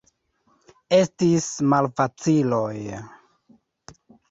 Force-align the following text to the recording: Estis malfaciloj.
Estis 0.99 1.51
malfaciloj. 1.75 2.69